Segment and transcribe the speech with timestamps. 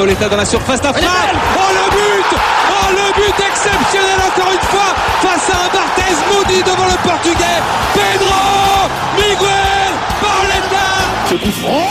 [0.00, 1.10] Pauletta dans la surface d'affaire.
[1.12, 2.38] Oh le but.
[2.70, 7.60] Oh le but exceptionnel encore une fois face à un Barthez maudit devant le portugais.
[7.92, 10.88] Pedro Miguel Pauletta
[11.28, 11.88] Ce coup franc.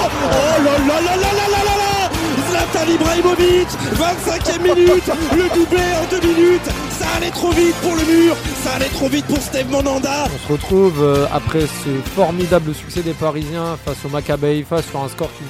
[0.00, 2.10] Oh là là là là là là là là.
[2.48, 5.10] Zlatan Ibrahimovic 25e minute.
[5.36, 6.70] Le doublé en deux minutes.
[6.98, 8.34] Ça allait trop vite pour le mur.
[8.64, 10.24] Ça allait trop vite pour Steve Monanda.
[10.34, 15.02] On se retrouve euh, après ce formidable succès des Parisiens face au Maccabi face sur
[15.04, 15.44] un score qui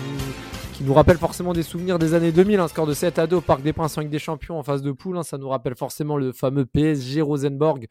[0.83, 3.37] qui nous rappelle forcément des souvenirs des années 2000, un score de 7 à 2
[3.37, 5.17] au Parc des Princes avec des champions en phase de poule.
[5.17, 5.23] Hein.
[5.23, 7.87] ça nous rappelle forcément le fameux PSG Rosenborg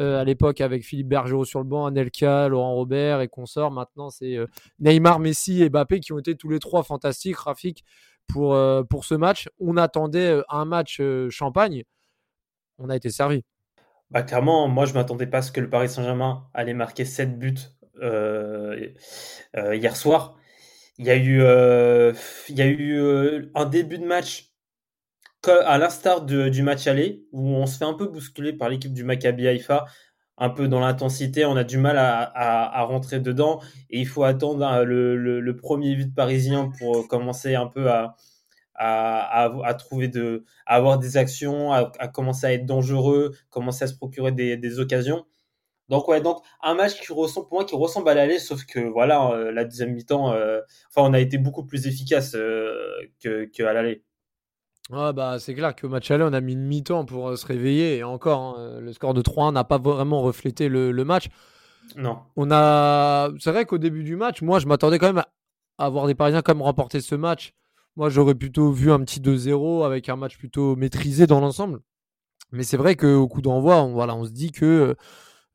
[0.00, 3.70] euh, à l'époque avec Philippe Bergerot sur le banc, Anelka, Laurent Robert et consorts.
[3.70, 4.46] Maintenant, c'est euh,
[4.80, 7.84] Neymar, Messi et Mbappé qui ont été tous les trois fantastiques, Rafik,
[8.26, 9.48] pour, euh, pour ce match.
[9.58, 11.84] On attendait un match champagne.
[12.76, 13.44] On a été servi.
[14.10, 17.06] Bah, clairement, moi, je ne m'attendais pas à ce que le Paris Saint-Germain allait marquer
[17.06, 17.54] 7 buts
[19.54, 20.36] hier soir.
[20.98, 22.12] Il y a eu, euh,
[22.58, 24.52] euh, un début de match
[25.48, 29.04] à l'instar du match aller où on se fait un peu bousculer par l'équipe du
[29.04, 29.84] Maccabi Haïfa,
[30.38, 34.66] un peu dans l'intensité, on a du mal à, rentrer dedans et il faut attendre
[34.66, 38.16] hein, le, premier but parisien pour commencer un peu à,
[38.74, 43.94] à, trouver de, à avoir des actions, à, commencer à être dangereux, commencer à se
[43.94, 45.26] procurer des occasions.
[45.88, 48.80] Donc ouais, donc un match qui ressemble pour moi qui ressemble à l'aller, sauf que
[48.80, 52.74] voilà euh, la deuxième mi-temps, euh, enfin on a été beaucoup plus efficace euh,
[53.22, 54.02] que, que à l'aller.
[54.92, 57.98] Ah bah c'est clair qu'au match aller on a mis une mi-temps pour se réveiller
[57.98, 61.26] et encore hein, le score de 3-1 n'a pas vraiment reflété le, match.
[61.94, 62.18] Non.
[62.34, 65.24] On a, c'est vrai qu'au début du match, moi je m'attendais quand même
[65.78, 67.52] à avoir des Parisiens comme remporter ce match.
[67.94, 71.80] Moi j'aurais plutôt vu un petit 2-0 avec un match plutôt maîtrisé dans l'ensemble.
[72.52, 74.96] Mais c'est vrai qu'au coup d'envoi, on, voilà, on se dit que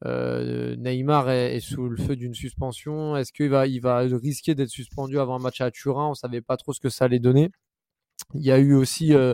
[0.06, 3.16] euh, Neymar est, sous le feu d'une suspension.
[3.16, 6.09] Est-ce qu'il va, il va risquer d'être suspendu avant un match à Turin?
[6.09, 7.51] On savait pas trop ce que ça allait donner.
[8.35, 9.34] Il y a eu aussi euh,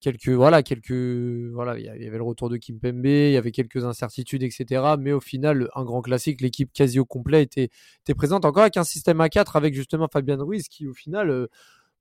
[0.00, 3.84] quelques, voilà, quelques, voilà, il y avait le retour de Kimpembe, il y avait quelques
[3.84, 4.96] incertitudes, etc.
[4.98, 7.70] Mais au final, un grand classique, l'équipe quasi au complet était,
[8.02, 11.30] était présente encore avec un système à 4 avec justement Fabien Ruiz qui au final
[11.30, 11.46] euh,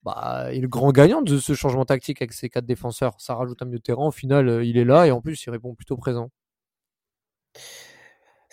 [0.03, 3.15] bah, est le grand gagnant de ce changement tactique avec ses quatre défenseurs.
[3.19, 4.07] Ça rajoute un milieu de terrain.
[4.07, 6.31] Au final, il est là et en plus, il répond plutôt présent.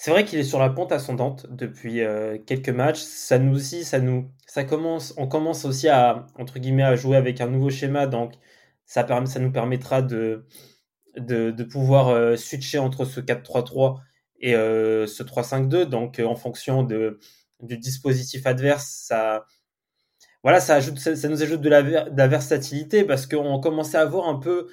[0.00, 3.00] C'est vrai qu'il est sur la pente ascendante depuis euh, quelques matchs.
[3.00, 7.16] Ça nous aussi, ça nous, ça commence, on commence aussi à entre guillemets à jouer
[7.16, 8.34] avec un nouveau schéma, donc
[8.86, 10.46] ça, permet, ça nous permettra de
[11.16, 13.98] de, pouvoir euh, switcher entre ce 4-3-3
[14.40, 15.86] et euh, ce 3-5-2.
[15.86, 17.18] Donc en fonction de
[17.62, 19.46] du dispositif adverse, ça
[20.44, 24.04] voilà, ça ajoute, ça, nous ajoute de la, de la versatilité parce qu'on commençait à
[24.04, 24.68] voir un peu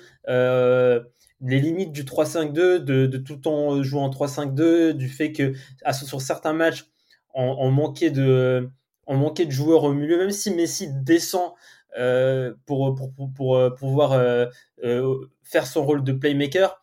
[1.41, 5.53] les limites du 3-5-2, de, tout le temps jouer en 3-5-2, du fait que
[5.91, 6.85] sur certains matchs,
[7.34, 8.69] on, manquait de,
[9.07, 11.51] on manquait de joueurs au milieu, même si Messi descend
[11.97, 14.47] euh, pour, pour, pour, pour, euh, pouvoir euh,
[15.44, 16.81] faire son rôle de playmaker.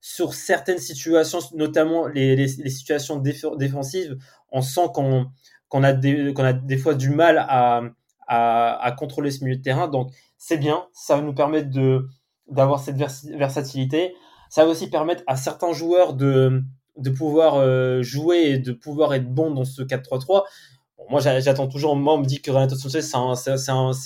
[0.00, 4.16] Sur certaines situations, notamment les, les, situations défensives,
[4.52, 7.82] on sent qu'on a, des, a des fois du mal à,
[8.28, 9.88] à, à contrôler ce milieu de terrain.
[9.88, 12.08] Donc c'est bien, ça va nous permettre de,
[12.50, 14.14] d'avoir cette versatilité.
[14.50, 16.62] Ça va aussi permettre à certains joueurs de,
[16.98, 20.44] de pouvoir euh, jouer et de pouvoir être bon dans ce 4-3-3.
[21.10, 21.96] moi, j'attends toujours.
[21.96, 23.00] Moi, on me dit que Renato Sanchez,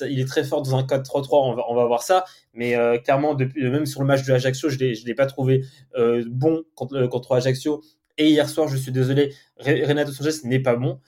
[0.09, 1.29] il est très fort dans un 4-3-3.
[1.33, 2.25] On va, on va voir ça.
[2.55, 5.65] Mais euh, clairement, depuis, même sur le match de Ajaccio, je ne l'ai pas trouvé
[5.97, 7.83] euh, bon contre, contre Ajaccio.
[8.19, 11.01] Et hier soir, je suis désolé, Renato Sanchez n'est pas bon.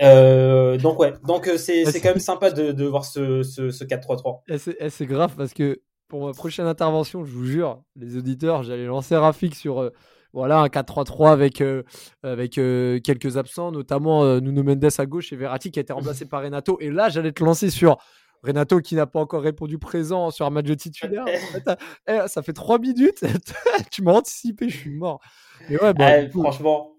[0.00, 4.88] donc ouais, donc c'est quand même sympa de, de voir ce, ce, ce 4-3-3.
[4.90, 9.14] C'est grave parce que pour ma prochaine intervention, je vous jure, les auditeurs, j'allais lancer
[9.14, 9.90] Rafik sur euh,
[10.32, 11.82] voilà, un 4-3-3 avec, euh,
[12.22, 16.26] avec euh, quelques absents, notamment Nuno Mendes à gauche et Verratti qui a été remplacé
[16.26, 16.78] par Renato.
[16.80, 17.98] Et là, j'allais te lancer sur
[18.42, 21.24] Renato qui n'a pas encore répondu présent sur un match de titulaire.
[22.06, 23.24] Eh, ça fait 3 minutes,
[23.90, 25.20] tu m'as anticipé, je suis mort.
[25.68, 26.94] ouais, bah, eh, franchement,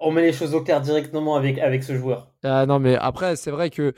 [0.00, 2.32] on met les choses au clair directement avec, avec ce joueur.
[2.44, 3.94] Ah, non, mais après, c'est vrai que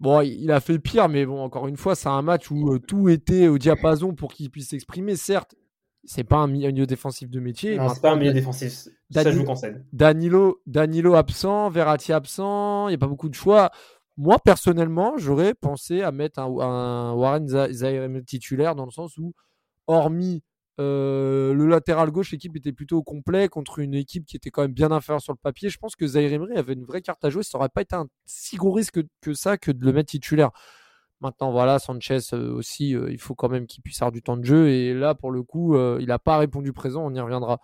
[0.00, 2.78] Bon, il a fait pire, mais bon, encore une fois, c'est un match où euh,
[2.78, 5.16] tout était au diapason pour qu'il puisse s'exprimer.
[5.16, 5.54] Certes,
[6.04, 7.76] c'est pas un milieu défensif de métier.
[7.76, 8.88] Non, c'est pas un milieu défensif.
[9.10, 9.46] ça, je vous.
[9.92, 13.70] Danilo, Danilo absent, Verratti absent, il n'y a pas beaucoup de choix.
[14.18, 19.34] Moi, personnellement, j'aurais pensé à mettre un, Warren Zaire titulaire dans le sens où,
[19.86, 20.42] hormis
[20.78, 24.62] euh, le latéral gauche, l'équipe était plutôt au complet contre une équipe qui était quand
[24.62, 25.70] même bien inférieure sur le papier.
[25.70, 27.42] Je pense que Zaire Emery avait une vraie carte à jouer.
[27.42, 30.50] Ça n'aurait pas été un si gros risque que, ça que de le mettre titulaire.
[31.20, 34.36] Maintenant, voilà, Sanchez euh, aussi, euh, il faut quand même qu'il puisse avoir du temps
[34.36, 34.68] de jeu.
[34.68, 37.04] Et là, pour le coup, il n'a pas répondu présent.
[37.06, 37.60] On y reviendra.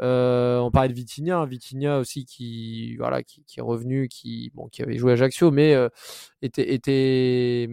[0.00, 1.46] Euh, on parlait de Vitinha, hein.
[1.46, 5.74] Vitinha aussi qui voilà qui, est revenu, qui bon qui avait joué à Ajaccio, mais
[5.74, 5.88] euh,
[6.40, 7.68] était était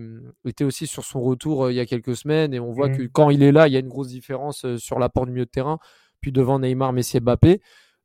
[0.45, 3.03] était aussi sur son retour euh, il y a quelques semaines et on voit que
[3.03, 3.09] mmh.
[3.09, 5.51] quand il est là, il y a une grosse différence sur l'apport du milieu de
[5.51, 5.79] terrain,
[6.19, 7.61] puis devant Neymar, Messi et Mbappé.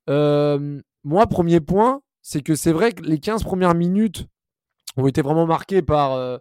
[0.06, 4.26] moi, premier point, c'est que c'est vrai que les 15 premières minutes
[4.96, 6.40] ont été vraiment marquées par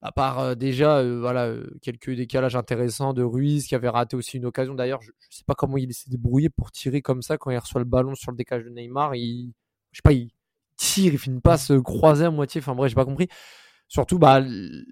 [0.00, 4.16] à part euh, déjà euh, voilà euh, quelques décalages intéressants de Ruiz qui avait raté
[4.16, 4.74] aussi une occasion.
[4.74, 7.58] D'ailleurs je, ne sais pas comment il s'est débrouillé pour tirer comme ça quand il
[7.58, 9.14] reçoit le ballon sur le décalage de Neymar.
[9.16, 9.52] Il
[9.92, 10.30] je sais pas il
[10.76, 12.60] tire il fait une passe croisée à moitié.
[12.60, 13.28] Enfin bref j'ai pas compris.
[13.88, 14.40] Surtout bah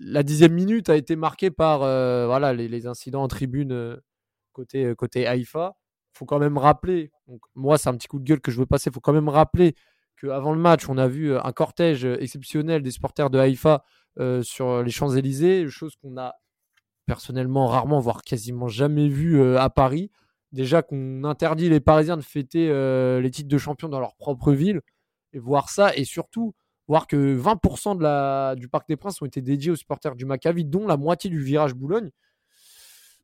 [0.00, 4.00] la dixième minute a été marquée par voilà les, incidents en tribune
[4.52, 5.75] côté côté Haïfa.
[6.14, 8.67] Faut quand même rappeler donc moi c'est un petit coup de gueule que je veux
[8.67, 8.91] passer.
[8.91, 9.75] Faut quand même rappeler
[10.20, 13.85] qu'avant le match on a vu un cortège exceptionnel des supporters de Haïfa
[14.42, 16.34] sur les Champs-Élysées, chose qu'on a
[17.06, 20.10] personnellement rarement, voire quasiment jamais vu euh, à Paris.
[20.52, 24.52] Déjà qu'on interdit les Parisiens de fêter euh, les titres de champion dans leur propre
[24.52, 24.80] ville,
[25.32, 26.54] et voir ça, et surtout
[26.88, 30.24] voir que 20% de la, du Parc des Princes ont été dédiés aux supporters du
[30.24, 32.10] Maccabi, dont la moitié du virage Boulogne.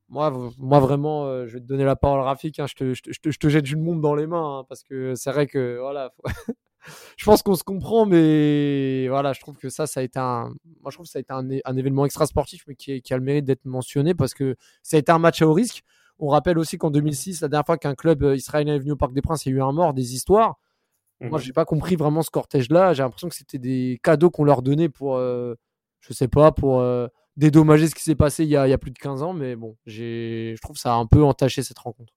[0.08, 2.58] Moi, moi vraiment, je vais te donner la parole, Rafik.
[2.58, 4.82] Hein, je, te, je, te, je, te, jette une bombe dans les mains, hein, parce
[4.82, 6.12] que c'est vrai que voilà,
[7.16, 10.52] je pense qu'on se comprend, mais voilà, je trouve que ça, ça a été un,
[10.80, 13.22] moi, je trouve que ça a été un, événement extra sportif, mais qui, a le
[13.22, 15.82] mérite d'être mentionné parce que ça a été un match à haut risque.
[16.18, 18.96] On rappelle aussi qu'en 2006, la dernière fois qu'un club euh, israélien est venu au
[18.96, 20.58] Parc des Princes, il y a eu un mort, des histoires.
[21.20, 22.94] Moi, Moi, j'ai pas compris vraiment ce cortège-là.
[22.94, 25.54] J'ai l'impression que c'était des cadeaux qu'on leur donnait pour, euh,
[26.00, 27.06] je sais pas, pour euh,
[27.36, 29.32] dédommager ce qui s'est passé il y, a, il y, a, plus de 15 ans.
[29.32, 32.12] Mais bon, je trouve que ça a un peu entaché cette rencontre.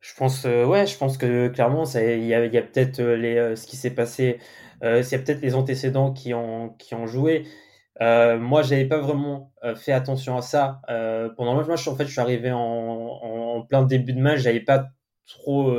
[0.00, 3.66] Je pense, euh, ouais, je pense que clairement, il y a, peut-être euh, euh, ce
[3.66, 4.38] qui s'est passé,
[4.84, 7.46] euh, a peut-être les antécédents qui ont, joué.
[8.00, 10.80] moi, j'avais pas vraiment fait attention à ça.
[11.36, 14.88] pendant le match, en fait, je suis arrivé en, plein début de match, j'avais pas
[15.26, 15.76] trop,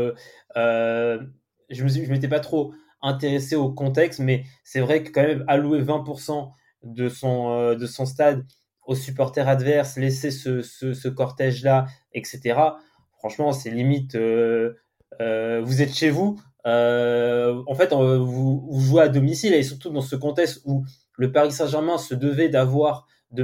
[0.56, 5.46] je me, je m'étais pas trop intéressé au contexte, mais c'est vrai que quand même
[5.48, 6.52] allouer 20%
[6.84, 8.46] de son, de son stade
[8.86, 12.74] aux supporters adverses, laisser ce, ce, ce cortège-là, etc
[13.20, 14.16] franchement, c'est limite.
[14.16, 14.74] Euh,
[15.22, 16.40] euh, vous êtes chez vous.
[16.66, 21.52] Euh, en fait, vous, jouez à domicile et surtout dans ce contexte où le Paris
[21.52, 23.44] Saint-Germain se devait d'avoir de,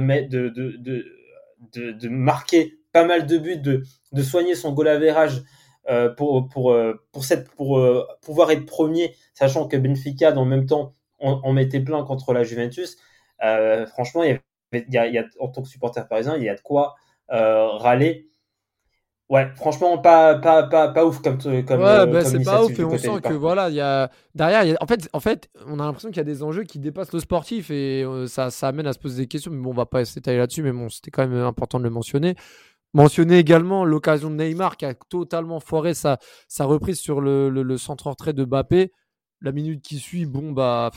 [2.08, 5.42] marquer pas mal de buts, de, soigner son goal average
[5.88, 12.04] euh, pour, pouvoir être premier, sachant que Benfica, dans le même temps, on, mettait plein
[12.04, 12.96] contre la Juventus.
[13.88, 14.40] franchement, il
[14.90, 16.96] y a, en tant que supporter parisien, il y a de quoi
[17.28, 18.28] râler.
[19.28, 22.78] Ouais, franchement, pas, pas, pas, pas ouf comme, comme, ouais, euh, bah, c'est pas ouf
[22.78, 24.76] et on sent que voilà, il y a derrière, y a...
[24.80, 27.18] en fait, en fait, on a l'impression qu'il y a des enjeux qui dépassent le
[27.18, 29.50] sportif et euh, ça, ça amène à se poser des questions.
[29.50, 31.90] Mais bon, on va pas s'étaler là-dessus, mais bon, c'était quand même important de le
[31.90, 32.36] mentionner.
[32.94, 37.78] Mentionner également l'occasion de Neymar qui a totalement foiré sa, sa reprise sur le, le,
[37.78, 38.92] centre retrait de Mbappé.
[39.40, 40.92] La minute qui suit, bon bah.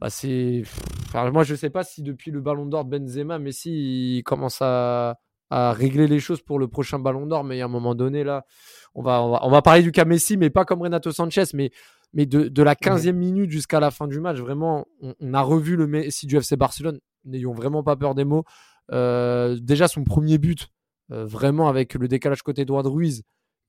[0.00, 0.62] Bah c'est.
[1.08, 4.62] Enfin, moi, je sais pas si depuis le ballon d'or de Benzema, Messi il commence
[4.62, 5.18] à
[5.50, 7.44] à régler les choses pour le prochain Ballon d'Or.
[7.44, 8.46] Mais à un moment donné, là,
[8.94, 11.70] on va, on va, parler du cas Messi, mais pas comme Renato Sanchez, mais,
[12.12, 15.76] mais de, de la 15e minute jusqu'à la fin du match, vraiment, on, a revu
[15.76, 17.00] le Messi du FC Barcelone.
[17.24, 18.44] N'ayons vraiment pas peur des mots.
[18.92, 20.68] Euh, déjà, son premier but,
[21.12, 23.22] euh, vraiment avec le décalage côté droit de Ruiz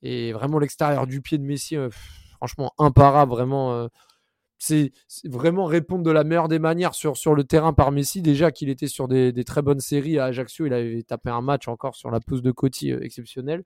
[0.04, 1.90] et vraiment l'extérieur du pied de Messi, euh,
[2.38, 3.88] franchement imparable, vraiment
[4.64, 4.92] c'est
[5.26, 8.22] vraiment répondre de la meilleure des manières sur, sur le terrain par Messi.
[8.22, 11.68] Déjà qu'il était sur des, très bonnes séries à Ajaccio, il avait tapé un match
[11.68, 13.64] encore sur la pose de Coty euh, exceptionnelle.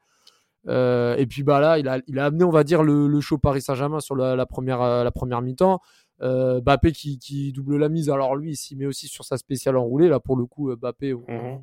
[0.70, 3.20] Euh, et puis bah là, il a, il a amené, on va dire, le, le
[3.20, 5.82] show Paris Saint-Germain sur la, première, euh, la première mi-temps.
[6.22, 8.10] Bappé qui, qui, double la mise.
[8.10, 10.08] Alors lui, il s'y met aussi sur sa spéciale enroulée.
[10.08, 11.62] Là, pour le coup, Bappé, on,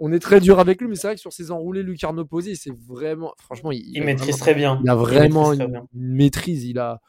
[0.00, 0.12] mhm.
[0.14, 2.74] est très dur avec lui, mais c'est vrai que sur ses enroulés, Lucarno posé, c'est
[2.88, 4.80] vraiment, franchement, il, maîtrise très bien.
[4.82, 6.64] Il a vraiment une, maîtrise.
[6.64, 7.00] Il a,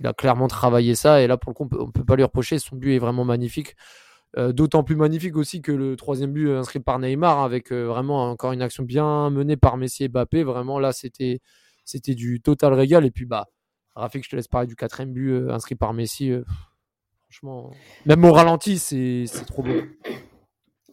[0.00, 2.24] il a clairement travaillé ça et là pour le coup on peut, peut pas lui
[2.24, 2.58] reprocher.
[2.58, 3.76] Son but est vraiment magnifique.
[4.38, 8.30] Euh, d'autant plus magnifique aussi que le troisième but inscrit par Neymar avec euh, vraiment
[8.30, 10.42] encore une action bien menée par Messi et Mbappé.
[10.42, 11.40] Vraiment là c'était
[12.14, 13.04] du total régal.
[13.04, 13.46] Et puis bah
[13.94, 16.32] Rafik je te laisse parler du quatrième but euh, inscrit par Messi
[17.24, 17.70] franchement
[18.06, 19.82] même au ralenti c'est trop beau.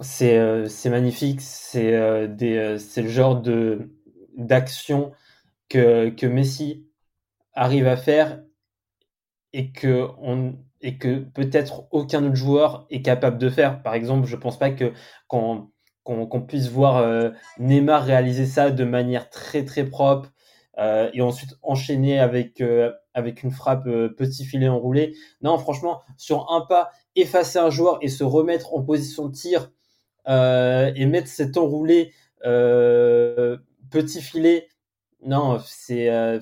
[0.02, 1.40] C'est magnifique.
[1.42, 3.42] C'est le genre
[4.36, 5.12] d'action
[5.70, 6.86] que, que Messi
[7.54, 8.42] arrive à faire
[9.58, 13.82] et que on et que peut-être aucun autre joueur est capable de faire.
[13.82, 14.94] Par exemple, je pense pas que
[15.28, 15.72] qu'on
[16.48, 20.32] puisse voir Neymar réaliser ça de manière très très propre
[20.78, 22.64] et ensuite enchaîner avec
[23.16, 25.16] avec une frappe petit filet enroulé.
[25.42, 29.72] Non, franchement, sur un pas, effacer un joueur et se remettre en position de tir
[30.30, 32.14] euh, et mettre cet enroulé
[32.46, 33.58] euh,
[33.90, 34.68] petit filet,
[35.26, 36.40] non, c'est euh,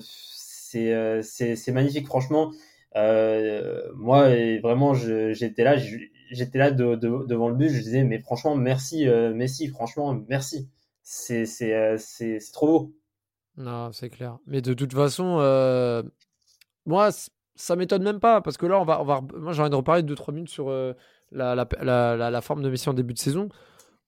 [1.22, 2.50] c'est magnifique, franchement.
[3.94, 4.28] Moi,
[4.62, 5.76] vraiment, j'étais là,
[6.30, 10.68] j'étais là devant le but, je disais, mais franchement, merci, Messi, franchement, merci.
[11.02, 12.92] C'est trop beau.
[13.56, 14.38] Non, c'est clair.
[14.46, 16.02] Mais de toute façon,
[16.84, 17.10] moi,
[17.54, 19.76] ça m'étonne même pas, parce que là, on va, on va, moi, j'ai envie de
[19.76, 23.18] reparler de 2-3 minutes sur la, la, la, la, forme de Messi en début de
[23.18, 23.48] saison.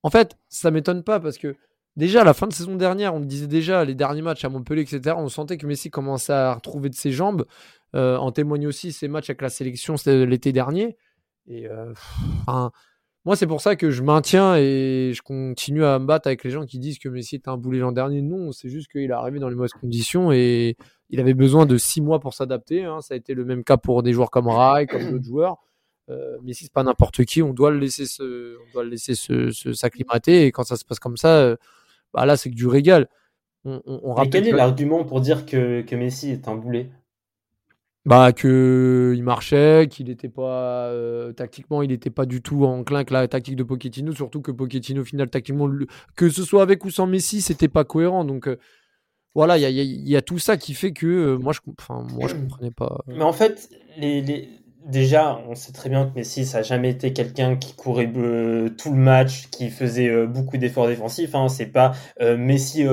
[0.03, 1.57] En fait, ça m'étonne pas parce que
[1.97, 4.49] déjà, à la fin de saison dernière, on le disait déjà, les derniers matchs à
[4.49, 7.45] Montpellier, etc., on sentait que Messi commençait à retrouver de ses jambes.
[7.95, 10.97] Euh, en témoigne aussi ses matchs avec la sélection l'été dernier.
[11.47, 11.93] Et euh,
[13.25, 16.51] moi, c'est pour ça que je maintiens et je continue à me battre avec les
[16.51, 18.21] gens qui disent que Messi était un boulet l'an dernier.
[18.23, 20.77] Non, c'est juste qu'il est arrivé dans les mauvaises conditions et
[21.11, 22.85] il avait besoin de six mois pour s'adapter.
[22.85, 23.01] Hein.
[23.01, 25.57] Ça a été le même cas pour des joueurs comme Rai, comme d'autres joueurs.
[26.11, 28.91] Euh, mais si c'est pas n'importe qui, on doit le laisser se, on doit le
[28.91, 30.47] laisser se, s'acclimater.
[30.47, 31.57] Et quand ça se passe comme ça, euh,
[32.15, 33.09] bah là, c'est que du régal.
[33.65, 36.91] On, on, quel est l'argument pour dire que, que, Messi est un boulet?
[38.09, 42.97] Bah que il marchait, qu'il n'était pas euh, tactiquement, il n'était pas du tout enclin
[42.97, 45.69] avec la tactique de Pochettino, surtout que Pochettino, au final, tactiquement,
[46.17, 48.25] que ce soit avec ou sans Messi, c'était pas cohérent.
[48.25, 48.49] Donc
[49.35, 52.71] voilà, il y a, tout ça qui fait que moi, je, enfin, moi, je comprenais
[52.71, 52.99] pas.
[53.07, 53.69] Mais en fait,
[54.89, 58.71] déjà, on sait très bien que Messi, ça n'a jamais été quelqu'un qui courait euh,
[58.71, 61.35] tout le match, qui faisait euh, beaucoup d'efforts défensifs.
[61.35, 61.49] Hein.
[61.49, 62.85] C'est pas euh, Messi,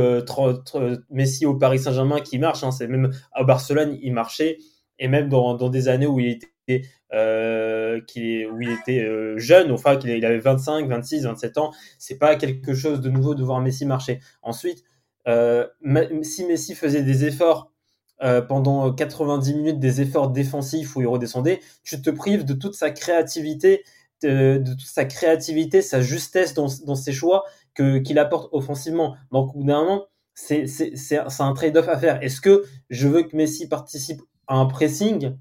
[1.10, 2.63] Messi au Paris Saint-Germain qui marche.
[2.63, 2.72] Hein.
[2.72, 4.57] C'est même à Barcelone, il marchait.
[4.99, 6.81] Et même dans, des années où il était,
[8.07, 12.73] qui, où il était jeune, enfin qu'il avait 25, 26, 27 ans, c'est pas quelque
[12.73, 14.19] chose de nouveau de voir Messi marcher.
[14.41, 14.83] Ensuite,
[15.25, 17.71] si Messi faisait des efforts
[18.23, 22.73] euh, pendant 90 minutes des efforts défensifs où il redescendait, tu te prives de toute
[22.73, 23.83] sa créativité,
[24.23, 29.17] de, toute sa créativité, sa justesse dans, ses choix que qu'il apporte offensivement.
[29.33, 30.65] Donc au bout d'un moment, c'est
[31.39, 32.23] un trade-off à faire.
[32.23, 35.35] Est-ce que je veux que Messi participe un pressing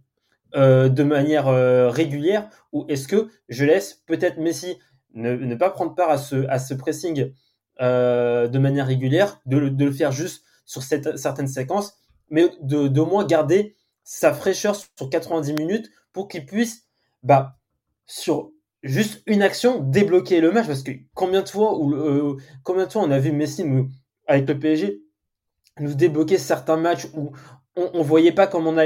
[0.54, 4.78] euh, de manière euh, régulière ou est-ce que je laisse peut-être Messi
[5.14, 7.32] ne, pas prendre part à ce, à ce pressing
[7.80, 11.94] de manière régulière, de, le faire juste sur cette, certaines séquences
[12.30, 16.86] mais de, de moins garder sa fraîcheur sur 90 minutes pour qu'il puisse,
[17.22, 17.58] bah,
[18.06, 18.50] sur
[18.82, 20.66] juste une action, débloquer le match?
[20.66, 23.64] Parce que combien de fois, ou euh, combien de fois on a vu Messi
[24.26, 25.00] avec le PSG
[25.80, 27.32] nous débloquer certains matchs où
[27.76, 28.76] on, voyait pas comment on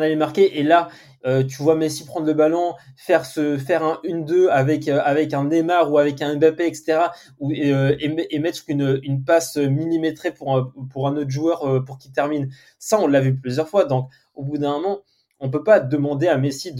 [0.00, 0.58] allait, marquer.
[0.58, 0.88] Et là,
[1.24, 5.44] euh, tu vois Messi prendre le ballon, faire faire un 1-2 avec euh, avec un
[5.44, 7.06] Neymar ou avec un Mbappé, etc.
[7.40, 12.50] Ou, et, euh, et, mettre une, passe millimétrée pour un, autre joueur pour qu'il termine.
[12.78, 13.84] Ça, on l'a vu plusieurs fois.
[13.84, 15.00] Donc, au bout d'un moment,
[15.40, 16.74] on peut pas demander à Messi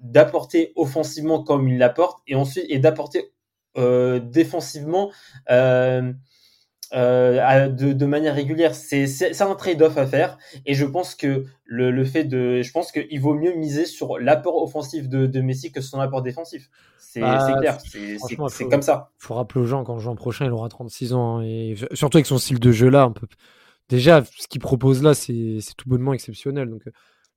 [0.00, 3.32] d'apporter offensivement comme il l'apporte et ensuite et d'apporter
[3.76, 5.10] défensivement
[6.92, 8.74] euh, euh, de, manière régulière.
[8.74, 13.20] C'est un trade-off à faire et je pense que le, fait de, je pense qu'il
[13.20, 16.70] vaut mieux miser sur l'apport offensif de, Messi que son apport défensif.
[16.98, 19.10] C'est bah, clair, c'est comme ça.
[19.20, 22.18] Il faut rappeler aux gens qu'en juin prochain, il aura 36 ans hein, et surtout
[22.18, 23.26] avec son style de jeu là, on peut
[23.88, 26.70] déjà ce qu'il propose là, c'est tout bonnement exceptionnel.
[26.70, 26.82] Donc,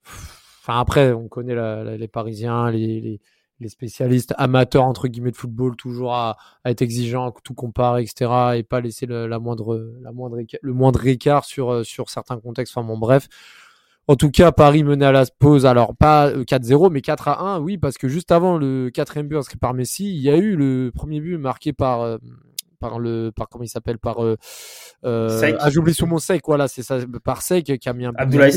[0.06, 3.22] enfin après, on connaît les Parisiens, les les
[3.68, 8.32] spécialistes amateurs entre guillemets de football toujours à, être exigeants, tout comparer, etc.
[8.56, 12.40] et pas laisser le, la moindre, la moindre, le moindre écart sur, euh, sur certains
[12.40, 12.78] contextes.
[12.78, 13.28] Enfin bon, bref.
[14.10, 17.42] En tout cas, Paris menait à la pause, alors pas 4-0, euh, mais 4 à
[17.44, 20.36] 1, oui, parce que juste avant le quatrième but inscrit par Messi, il y a
[20.36, 22.18] eu le premier but marqué par, euh,
[22.80, 24.36] par le, par comment il s'appelle, par, euh,
[25.04, 28.52] ah, j'oublie son nom Sek, voilà, c'est ça, par Sek qui a mis un Abdoulaye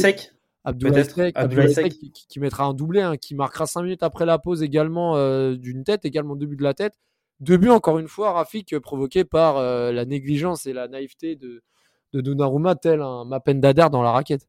[0.64, 1.88] Sek Abdoulaye
[2.28, 5.82] qui, mettra un doublé, hein, qui marquera 5 minutes après la pause également euh, d'une
[5.84, 6.94] tête, également deux buts de la tête.
[7.40, 11.64] Deux buts, encore une fois, Rafik, provoqués par euh, la négligence et la naïveté de,
[12.12, 14.46] de Donnarumma, tel un Mapendadar dans la raquette.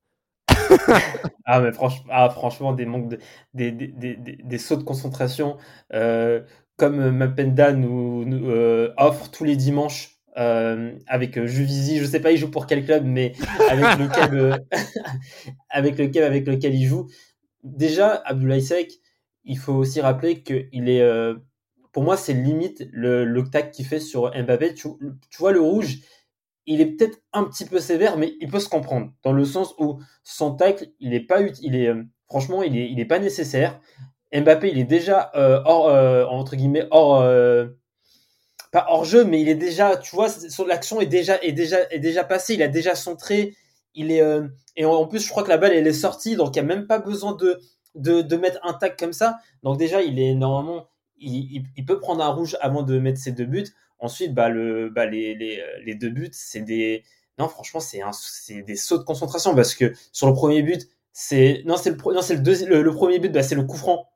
[1.45, 3.17] ah, mais franchement, ah, franchement, des manques de,
[3.55, 5.57] des, des, des, des, sauts de concentration,
[5.93, 6.41] euh,
[6.77, 8.51] comme Mapenda nous, nous
[8.97, 12.85] offre tous les dimanches euh, avec euh, Juvisy, je sais pas il joue pour quel
[12.85, 13.33] club, mais
[13.69, 14.57] avec lequel, euh,
[15.69, 17.07] avec lequel, avec lequel il joue.
[17.63, 18.91] Déjà, Abdoulaye Sek,
[19.45, 21.03] il faut aussi rappeler qu'il est
[21.93, 24.73] pour moi, c'est limite le, le tac qu'il fait sur Mbappé.
[24.73, 24.89] Tu,
[25.29, 25.99] tu, vois, le rouge,
[26.65, 29.11] il est peut-être un petit peu sévère, mais il peut se comprendre.
[29.23, 32.89] Dans le sens où son tacle, il est pas il est, euh, franchement, il est,
[32.89, 33.79] il est pas nécessaire.
[34.33, 37.23] Mbappé, il est déjà euh, hors, euh, entre guillemets, hors,
[38.73, 40.27] pas hors jeu, mais il est déjà, tu vois,
[40.67, 42.55] l'action est déjà, est passée.
[42.55, 43.55] Il a déjà centré.
[43.93, 44.23] Il est,
[44.75, 46.75] et en plus, je crois que la balle, elle est sortie, donc il n'y a
[46.75, 47.61] même pas besoin de,
[47.95, 49.37] de, mettre un tac comme ça.
[49.61, 50.87] Donc déjà, il est normalement,
[51.19, 53.67] il, peut prendre un rouge avant de mettre ses deux buts.
[53.99, 57.03] Ensuite, bah, le, bah, les, les, deux buts, c'est des.
[57.37, 61.61] Non, franchement, c'est des sauts de concentration parce que sur le premier but, c'est.
[61.65, 64.09] Non, c'est le, non, c'est le, premier but, bah, c'est le coup franc.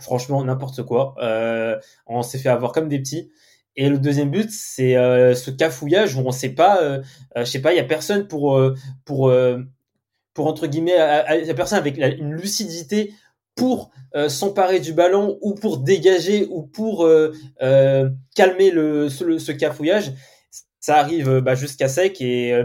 [0.00, 1.14] Franchement, n'importe quoi.
[1.18, 3.30] Euh, on s'est fait avoir comme des petits.
[3.76, 7.02] Et le deuxième but, c'est euh, ce cafouillage où on sait pas, euh,
[7.36, 8.74] euh je sais pas, il y a personne pour euh,
[9.04, 9.32] pour
[10.34, 10.96] pour entre guillemets,
[11.40, 13.12] il y a personne avec une lucidité
[13.54, 13.90] pour
[14.28, 17.06] s'emparer du ballon ou pour dégager ou pour
[18.34, 20.12] calmer le, ce, cafouillage.
[20.80, 22.58] Ça arrive bah, jusqu'à sec et,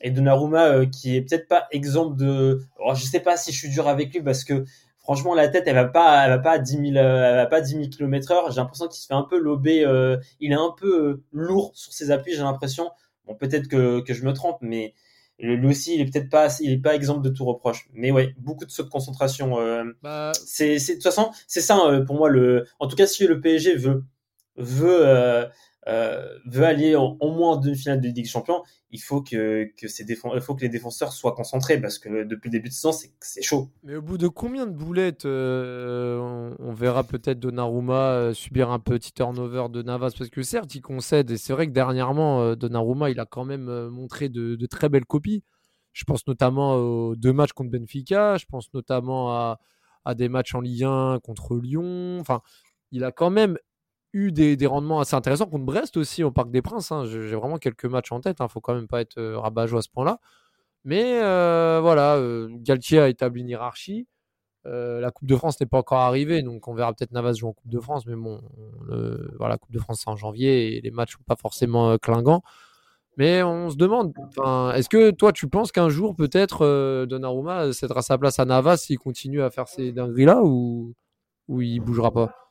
[0.00, 2.62] et Donnarumma qui est peut-être pas exemple de.
[2.80, 4.64] Alors, je sais pas si je suis dur avec lui parce que
[5.10, 6.94] franchement la tête elle va pas elle va pas à 10 000 elle
[7.36, 8.50] va pas à 10 000 km heure.
[8.50, 9.80] J'ai l'impression qu'il se fait un peu lober.
[10.40, 12.34] il est un peu lourd sur ses appuis.
[12.34, 12.90] J'ai l'impression.
[13.26, 14.94] Bon peut-être que, que je me trompe mais
[15.42, 17.88] lui aussi, il est peut-être pas, il est pas exemple de tout reproche.
[17.92, 19.58] Mais ouais, beaucoup de sauts de concentration.
[19.58, 20.32] Euh, bah...
[20.46, 22.66] C'est, de toute façon, c'est ça euh, pour moi le.
[22.78, 24.04] En tout cas, si le PSG veut
[24.56, 25.48] veut
[25.88, 29.70] euh, veut aller en, au moins en demi-finale de Ligue des Champions, il faut que,
[29.78, 32.68] que, ces défense, il faut que les défenseurs soient concentrés parce que depuis le début
[32.68, 33.70] de saison, c'est chaud.
[33.82, 38.78] Mais au bout de combien de boulettes euh, on, verra peut-être Donnarumma euh, subir un
[38.78, 40.12] petit turnover de Navas?
[40.18, 43.88] Parce que certes, il concède et c'est vrai que dernièrement, Donnarumma, il a quand même
[43.88, 45.42] montré de, de, très belles copies.
[45.92, 49.58] Je pense notamment aux deux matchs contre Benfica, je pense notamment à,
[50.04, 52.18] à des matchs en Ligue 1 contre Lyon.
[52.20, 52.42] Enfin,
[52.92, 53.56] il a quand même
[54.12, 56.92] eu des, des, rendements assez intéressants contre Brest aussi au Parc des Princes.
[56.92, 57.04] Hein.
[57.06, 58.38] J'ai vraiment quelques matchs en tête.
[58.40, 58.48] Il hein.
[58.48, 60.18] faut quand même pas être euh, rabat à ce point-là.
[60.84, 64.06] Mais euh, voilà, euh, Galtier a établi une hiérarchie.
[64.64, 67.52] La Coupe de France n'est pas encore arrivée, donc on verra peut-être Navas jouer en
[67.54, 68.04] Coupe de France.
[68.06, 68.42] Mais bon,
[69.38, 72.42] voilà, la Coupe de France c'est en janvier et les matchs sont pas forcément clingants.
[73.16, 74.12] Mais on se demande,
[74.74, 78.98] est-ce que toi tu penses qu'un jour peut-être Donnarumma cédera sa place à Navas s'il
[78.98, 80.94] continue à faire ces dingueries-là ou,
[81.48, 82.49] ou il bougera pas?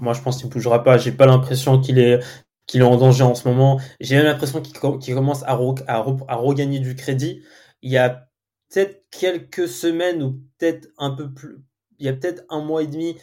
[0.00, 0.98] Moi, je pense qu'il ne bougera pas.
[0.98, 2.20] J'ai pas l'impression qu'il est,
[2.66, 3.80] qu'il est en danger en ce moment.
[4.00, 5.52] J'ai même l'impression qu'il commence à,
[5.86, 7.42] à, à, regagner du crédit.
[7.82, 8.28] Il y a
[8.70, 11.58] peut-être quelques semaines ou peut-être un peu plus,
[11.98, 13.16] il y a peut-être un mois et demi,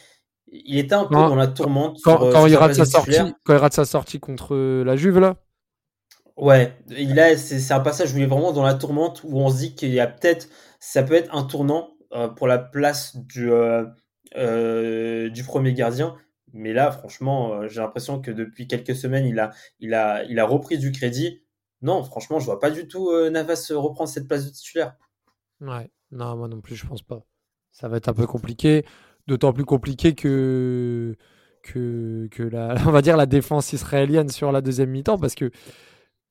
[0.46, 1.98] il était un peu dans la tourmente.
[2.04, 5.36] Quand, euh, il rate sa sortie, quand il rate sa sortie contre la Juve là?
[6.36, 9.50] Ouais, il a, c'est un passage où il est vraiment dans la tourmente où on
[9.50, 10.48] se dit qu'il y a peut-être,
[10.80, 13.84] ça peut être un tournant euh, pour la place du, euh,
[14.36, 16.16] euh du premier gardien.
[16.52, 21.42] Mais là, franchement, euh, j'ai l'impression que depuis quelques semaines, il a, repris du crédit.
[21.80, 24.94] Non, franchement, je vois pas du tout euh, Navas reprendre cette place de titulaire.
[25.60, 27.24] Ouais, non, moi non plus, je pense pas.
[27.72, 28.84] Ça va être un peu compliqué,
[29.26, 31.16] d'autant plus compliqué que
[32.38, 35.50] la, on va dire la défense israélienne sur la deuxième mi-temps, parce que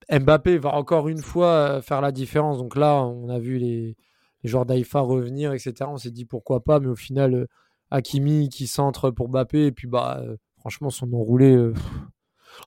[0.09, 2.57] Mbappé va encore une fois faire la différence.
[2.57, 3.97] Donc là, on a vu les,
[4.43, 5.73] les joueurs d'Aïfa revenir, etc.
[5.87, 7.47] On s'est dit pourquoi pas, mais au final,
[7.91, 11.55] Hakimi qui centre pour Mbappé et puis bah euh, franchement son enroulé.
[11.55, 11.73] Euh,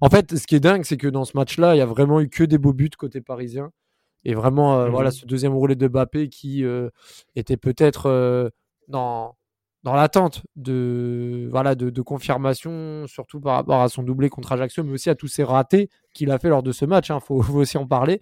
[0.01, 2.21] en fait, ce qui est dingue, c'est que dans ce match-là, il y a vraiment
[2.21, 3.71] eu que des beaux buts côté parisien.
[4.25, 5.15] Et vraiment, euh, voilà, mhm.
[5.15, 6.65] ce deuxième roulé de Mbappé qui
[7.35, 8.53] était peut-être
[8.89, 9.37] dans,
[9.85, 14.93] dans l'attente de, voilà, de, confirmation, surtout par rapport à son doublé contre Ajaccio, mais
[14.93, 17.11] aussi à tous ses ratés qu'il a fait lors de ce match.
[17.11, 18.21] Il hein, faut, aussi en parler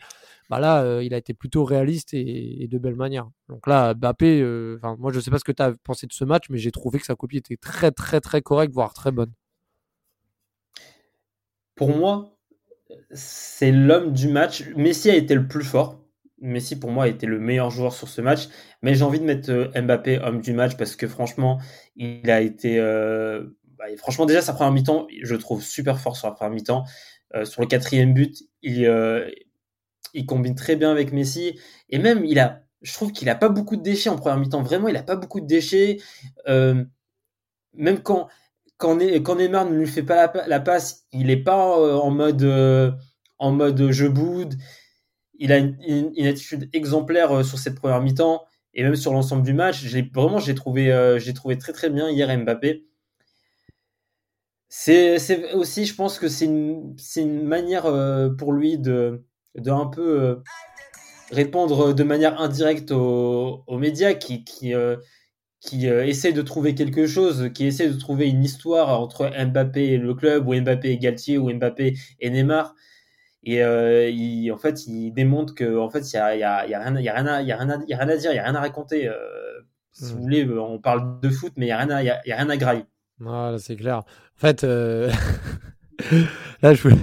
[0.51, 3.27] bah là, euh, il a été plutôt réaliste et, de belle manière.
[3.49, 6.13] Donc là, Bappé, euh, moi je ne sais pas ce que tu as pensé de
[6.13, 9.13] ce match, mais j'ai trouvé que sa copie était très très très correcte, voire très
[9.13, 9.33] bonne.
[11.75, 12.37] Pour moi,
[13.13, 14.69] c'est l'homme du match.
[14.77, 16.02] Messi a été le plus fort.
[16.43, 18.49] Messi, pour moi, a été le meilleur joueur sur ce match.
[18.83, 21.61] Mais j'ai envie de mettre euh, Mbappé homme du match parce que franchement,
[21.97, 22.79] il a été.
[23.79, 26.85] Bah, franchement, déjà, sa première mi-temps, je trouve super fort sur la première mi-temps.
[27.45, 28.87] sur le quatrième but, il,
[30.27, 31.59] combine très bien avec Messi.
[31.89, 34.63] Et même, il a, je trouve qu'il a pas beaucoup de déchets en première mi-temps.
[34.63, 35.99] Vraiment, il a pas beaucoup de déchets.
[36.49, 36.85] Euh,
[37.75, 38.29] même quand,
[38.77, 42.91] quand, Neymar ne lui fait pas la, passe, il est pas euh, en mode, euh,
[43.39, 44.55] en mode je boude.
[45.43, 49.83] Il a une, attitude exemplaire sur cette première mi-temps et même sur l'ensemble du match.
[49.85, 52.87] J'ai vraiment, j'ai trouvé, j'ai trouvé très très bien hier Mbappé.
[54.69, 57.83] C'est aussi, je pense que c'est une, une manière
[58.39, 59.25] pour lui de,
[59.57, 60.37] de un peu euh,
[61.31, 64.97] répondre de manière indirecte aux, aux médias qui, qui, euh,
[65.61, 69.85] qui euh, essaie de trouver quelque chose, qui essaie de trouver une histoire entre Mbappé
[69.93, 72.75] et le club, ou Mbappé et Galtier, ou Mbappé et Neymar.
[73.45, 76.67] Et euh, il, en fait, il démontre que en fait, il y a, y, a,
[76.67, 78.17] y a, rien, y a rien à, y a rien à, y a rien à
[78.17, 79.09] dire, il y a rien à raconter.
[79.09, 79.15] Euh,
[79.91, 82.21] si vous voulez, on parle de foot, mais il y a rien à, y a,
[82.27, 82.85] y a rien à grailler.
[83.19, 83.99] Voilà, c'est clair.
[83.99, 84.05] En
[84.37, 85.11] fait, euh...
[86.63, 86.97] là, je voulais,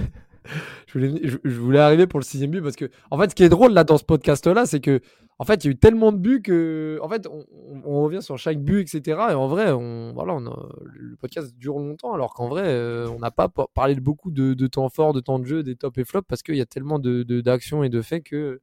[0.86, 3.44] je voulais, je, voulais, arriver pour le sixième but parce que, en fait, ce qui
[3.44, 5.00] est drôle là dans ce podcast-là, c'est que,
[5.40, 8.36] en fait, il y a eu tellement de buts que, en fait, on, revient sur
[8.36, 9.18] chaque but, etc.
[9.30, 13.20] Et en vrai, on, voilà, on le podcast dure longtemps, alors qu'en vrai, euh, on
[13.20, 16.04] n'a pas parlé de beaucoup de, temps fort, de temps de jeu, des top et
[16.04, 18.60] flops, parce qu'il y a tellement de d'actions et de faits que,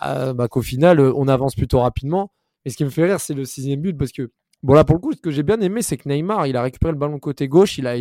[0.00, 2.32] bah, bah, qu'au final, on avance plutôt rapidement.
[2.64, 4.32] Et ce qui me fait rire, c'est le sixième but parce que,
[4.64, 6.62] bon, là, pour le coup, ce que j'ai bien aimé, c'est que Neymar, il a
[6.62, 7.94] récupéré le ballon côté gauche, il a,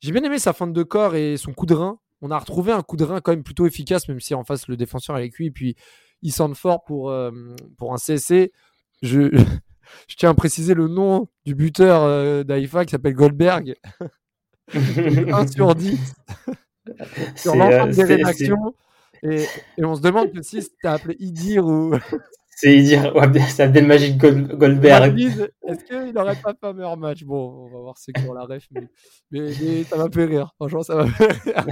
[0.00, 2.72] j'ai bien aimé sa fin de corps et son coup de rein on a retrouvé
[2.72, 5.36] un coup de rein quand même plutôt efficace, même si en face le défenseur avec
[5.36, 5.76] lui, puis
[6.24, 7.30] il semble fort pour, euh,
[7.78, 8.50] pour un CSC.
[9.02, 9.30] Je,
[10.08, 13.76] je tiens à préciser le nom du buteur euh, d'AIFA qui s'appelle Goldberg.
[14.74, 16.14] 1 sur 10
[17.36, 18.74] sur l'ensemble euh, des rédactions.
[19.22, 19.44] Et,
[19.78, 21.94] et, on se demande que si c'était appelé Idir ou.
[22.56, 23.12] C'est dire,
[23.48, 25.18] c'est Abdelmajid Goldberg.
[25.18, 27.24] Est-ce qu'il n'aurait pas fait un meilleur match?
[27.24, 28.88] Bon, on va voir ceux qui ont la ref, mais,
[29.30, 30.52] mais, ça m'a fait rire.
[30.56, 31.66] Franchement, ça m'a fait rire.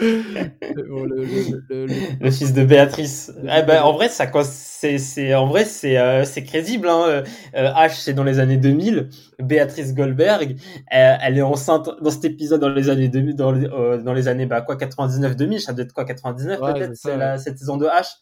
[0.00, 1.86] Bon, le, le,
[2.20, 3.32] le, fils de Béatrice.
[3.42, 6.88] Eh ben, en vrai, ça, c'est, c'est, en vrai, c'est, euh, c'est crédible.
[6.88, 7.24] Hein.
[7.56, 9.08] Euh, H, c'est dans les années 2000.
[9.40, 10.56] Béatrice Goldberg,
[10.88, 14.28] elle, elle, est enceinte dans cet épisode dans les années 2000, dans, euh, dans les
[14.28, 17.76] années bah quoi 99-2000, ça doit être quoi 99 ouais, peut-être, c'est la, cette saison
[17.76, 18.18] de H.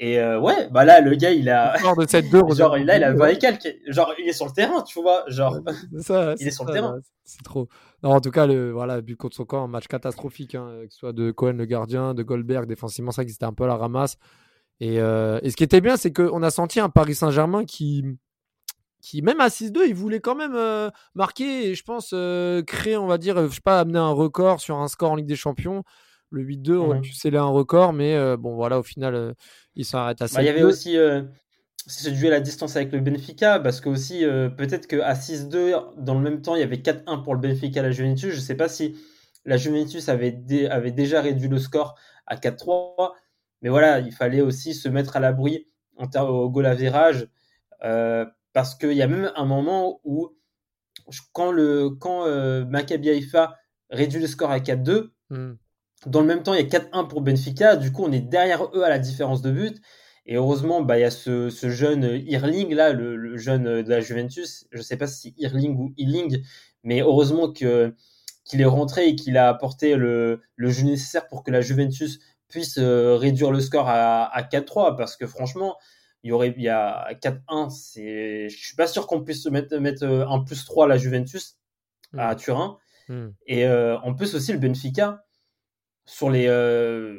[0.00, 1.76] Et euh, ouais, bah là, le gars, il a.
[1.96, 3.76] de cette deux, genre, là, il a 20 et quelques.
[3.86, 5.24] Genre, il est sur le terrain, tu vois.
[5.28, 5.60] Genre,
[6.00, 6.98] ça, il est, sur le terrain.
[7.24, 7.68] C'est trop.
[8.02, 10.92] Non, en tout cas, le voilà, but contre son corps, un match catastrophique, hein, que
[10.92, 13.68] ce soit de Cohen, le gardien, de Goldberg, défensivement, ça, qui c'était un peu à
[13.68, 14.16] la ramasse.
[14.80, 18.04] Et, euh, et ce qui était bien, c'est qu'on a senti un Paris Saint-Germain qui,
[19.00, 22.12] qui, même à 6-2, il voulait quand même euh, marquer et je pense
[22.66, 25.26] créer, on va dire, je sais pas, amener un record sur un score en Ligue
[25.26, 25.84] des Champions.
[26.30, 29.36] Le 8-2 aurait pu sceller un record, mais bon, voilà, au final,
[29.76, 31.22] euh, il s'arrête à 7 bah, Il y avait aussi euh,
[31.86, 34.24] ce duel à distance avec le Benfica, parce que aussi,
[34.56, 37.82] peut-être qu'à 6-2, dans le même temps, il y avait 4-1 pour le Benfica à
[37.82, 38.30] la Juventus.
[38.30, 38.96] Je ne sais pas si
[39.44, 41.94] la Juventus avait, avait déjà réduit le score
[42.26, 43.12] à 4-3,
[43.60, 47.28] mais voilà, il fallait aussi se mettre à l'abri en termes au goal à virage,
[47.80, 50.30] parce qu'il y a même un moment où,
[51.32, 52.26] quand, le, quand
[52.64, 53.58] Maccabi Haifa
[53.90, 55.10] réduit le score à 4-2,
[56.06, 57.76] dans le même temps, il y a 4-1 pour Benfica.
[57.76, 59.80] Du coup, on est derrière eux à la différence de but.
[60.26, 63.90] Et heureusement, bah, il y a ce, ce jeune Irling, là, le, le, jeune de
[63.90, 64.66] la Juventus.
[64.72, 66.42] Je ne sais pas si Irling ou Irling,
[66.82, 67.94] mais heureusement que,
[68.44, 72.20] qu'il est rentré et qu'il a apporté le, le jeu nécessaire pour que la Juventus
[72.48, 74.96] puisse euh, réduire le score à, à 4-3.
[74.96, 75.76] Parce que franchement,
[76.22, 77.68] il y aurait il y a 4-1.
[77.68, 81.58] C'est, je suis pas sûr qu'on puisse mettre, mettre un plus 3 à la Juventus
[82.16, 82.36] à hmm.
[82.36, 82.78] Turin.
[83.08, 83.28] Hmm.
[83.46, 85.24] Et euh, en plus aussi, le Benfica
[86.06, 86.46] sur les.
[86.48, 87.16] Euh,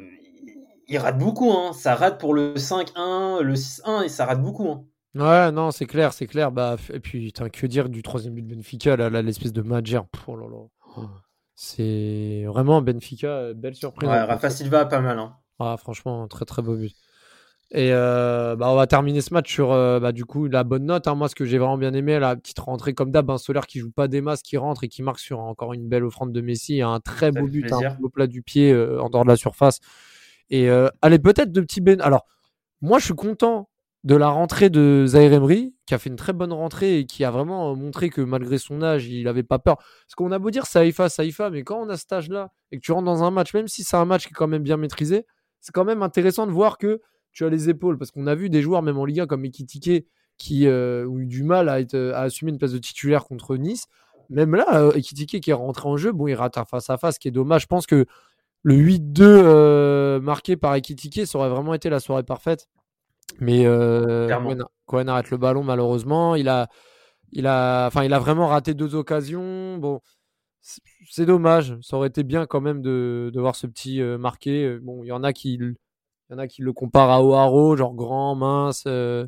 [0.88, 1.72] il rate beaucoup, hein.
[1.72, 4.68] Ça rate pour le 5-1, le 6-1 et ça rate beaucoup.
[4.68, 4.84] Hein.
[5.14, 6.52] Ouais, non, c'est clair, c'est clair.
[6.52, 10.00] Bah, et puis, que dire du troisième but de Benfica, là, l'espèce de Madjer.
[10.26, 11.02] Oh là là.
[11.54, 14.10] C'est vraiment Benfica, belle surprise.
[14.10, 15.18] Ouais, Rafa Silva, pas mal.
[15.18, 15.36] Hein.
[15.58, 16.94] Ah, franchement, très très beau but.
[17.72, 20.84] Et euh, bah, on va terminer ce match sur euh, bah, du coup la bonne
[20.84, 21.08] note.
[21.08, 21.16] Hein.
[21.16, 23.80] Moi, ce que j'ai vraiment bien aimé, la petite rentrée comme d'hab, un Solaire qui
[23.80, 26.40] joue pas des masses, qui rentre et qui marque sur encore une belle offrande de
[26.40, 29.36] Messi, un très beau but, un beau plat du pied euh, en dehors de la
[29.36, 29.80] surface.
[30.48, 30.68] Et
[31.02, 32.00] allez, peut-être de petits ben.
[32.00, 32.24] Alors,
[32.80, 33.68] moi, je suis content
[34.04, 37.24] de la rentrée de Zaire Emery, qui a fait une très bonne rentrée et qui
[37.24, 39.78] a vraiment montré que malgré son âge, il n'avait pas peur.
[39.78, 42.82] Parce qu'on a beau dire Saïfa, Saïfa, mais quand on a cet âge-là et que
[42.82, 44.76] tu rentres dans un match, même si c'est un match qui est quand même bien
[44.76, 45.26] maîtrisé,
[45.60, 47.00] c'est quand même intéressant de voir que
[47.36, 47.98] tu as les épaules.
[47.98, 50.06] Parce qu'on a vu des joueurs, même en Ligue 1, comme Ekitike,
[50.38, 53.56] qui euh, ont eu du mal à, être, à assumer une place de titulaire contre
[53.56, 53.86] Nice.
[54.30, 56.96] Même là, euh, Ekitike qui est rentré en jeu, bon, il rate un face à
[56.98, 57.62] face, ce qui est dommage.
[57.62, 58.06] Je pense que
[58.62, 62.68] le 8-2 euh, marqué par Ekitike, ça aurait vraiment été la soirée parfaite.
[63.38, 64.28] Mais euh,
[64.86, 66.34] Cohen, arrête le ballon, malheureusement.
[66.34, 66.68] Il a,
[67.32, 69.78] il, a, enfin, il a vraiment raté deux occasions.
[69.78, 70.00] Bon,
[71.10, 71.76] c'est dommage.
[71.82, 74.78] Ça aurait été bien quand même de, de voir ce petit marqué.
[74.80, 75.58] Bon, il y en a qui
[76.28, 79.26] il y en a qui le comparent à O'Haro, genre grand, mince, euh,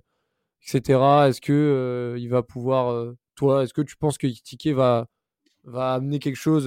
[0.63, 0.99] etc.
[1.29, 5.07] Est-ce que euh, il va pouvoir, euh, toi, est-ce que tu penses que Ticket va
[5.65, 6.65] va amener quelque chose,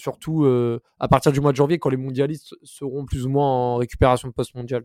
[0.00, 0.46] surtout
[0.98, 4.32] à partir du mois de janvier, quand les mondialistes seront plus ou moins en récupération
[4.32, 4.84] post-mondiale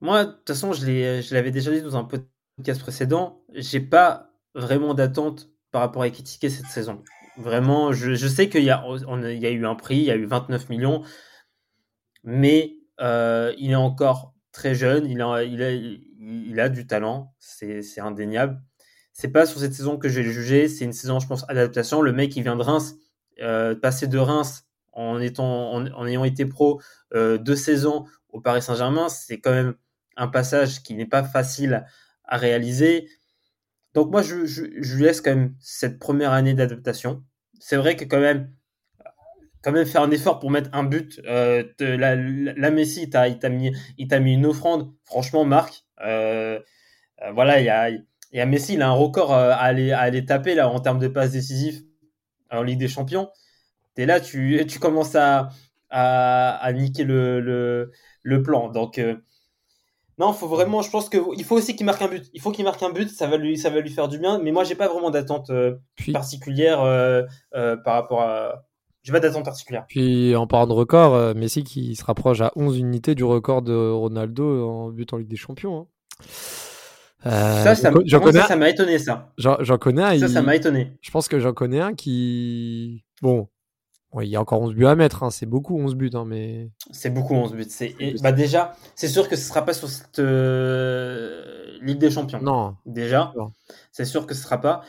[0.00, 4.94] Moi, de toute façon, je l'avais déjà dit dans un podcast précédent, j'ai pas vraiment
[4.94, 7.02] d'attente par rapport à Ekitike cette saison.
[7.36, 10.24] Vraiment, je, je sais qu'il y, y, a eu un prix, il y a eu
[10.24, 11.02] 29 millions
[12.24, 15.20] mais euh, il est encore très jeune, il
[16.60, 18.60] a, du talent, c'est indéniable.
[19.12, 21.44] C'est pas sur cette saison que je vais le juger, c'est une saison, je pense,
[21.48, 22.00] adaptation.
[22.00, 22.96] Le mec, il vient de Reims,
[23.40, 25.20] euh, passer de Reims en,
[26.06, 26.80] ayant été pro
[27.14, 29.74] euh, deux saisons au Paris Saint-Germain, c'est quand même
[30.16, 31.84] un passage qui n'est pas facile
[32.24, 33.08] à réaliser.
[33.94, 37.24] Donc moi, je, lui laisse quand même cette première année d'adaptation.
[37.58, 38.52] C'est vrai que quand même,
[39.62, 41.20] quand même faire un effort pour mettre un but.
[41.26, 44.92] Euh, la, la, Messi, il t'a mis, mis une offrande.
[45.04, 46.60] Franchement, Marc, euh,
[47.22, 49.92] euh, voilà, il y a, y a Messi, il a un record euh, à aller,
[49.92, 51.82] à aller taper là en termes de passes décisives
[52.50, 53.30] en Ligue des Champions.
[53.96, 55.50] Et là, tu, tu commences à,
[55.90, 57.92] à, à niquer le, le,
[58.22, 58.70] le, plan.
[58.70, 58.98] Donc,
[60.16, 62.30] non, faut vraiment, je pense qu'il faut aussi qu'il marque un but.
[62.32, 64.38] Il faut qu'il marque un but, ça va lui, ça va lui faire du bien.
[64.38, 65.52] Mais moi, j'ai pas vraiment d'attente
[66.14, 66.78] particulière
[67.52, 68.69] par rapport à,
[69.02, 69.84] j'ai pas d'attente particulière.
[69.88, 73.62] Puis en parlant de record, euh, Messi qui se rapproche à 11 unités du record
[73.62, 75.80] de Ronaldo en but en Ligue des Champions.
[75.80, 75.86] Hein.
[77.26, 77.90] Euh, ça, ça,
[78.56, 79.32] m'a étonné ça.
[79.36, 80.18] J'en connais un.
[80.18, 80.96] Ça, ça m'a étonné.
[81.02, 83.04] Je pense que j'en connais un qui.
[83.20, 83.48] Bon,
[84.20, 85.30] il y a encore 11 buts à mettre, hein.
[85.30, 86.70] c'est beaucoup 11 buts, hein, mais.
[86.90, 87.66] C'est beaucoup 11 buts.
[87.68, 87.94] C'est...
[88.22, 92.40] Bah, déjà, c'est sûr que ce sera pas sur cette euh, Ligue des Champions.
[92.42, 92.76] Non.
[92.86, 93.32] Déjà,
[93.92, 94.82] c'est sûr que ce sera pas.